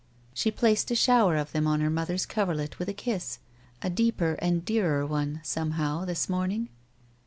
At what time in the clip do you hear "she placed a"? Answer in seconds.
0.33-0.95